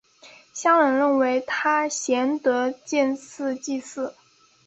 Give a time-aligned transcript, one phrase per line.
[0.51, 4.15] 乡人认为他贤德建祠祭祀。